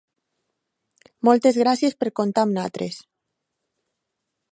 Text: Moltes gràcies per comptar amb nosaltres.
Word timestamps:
Moltes 1.29 1.59
gràcies 1.63 1.97
per 1.99 2.09
comptar 2.21 2.45
amb 2.47 2.55
nosaltres. 2.59 2.97